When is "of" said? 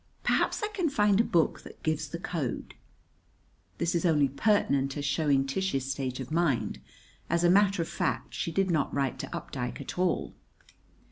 6.19-6.31, 7.83-7.87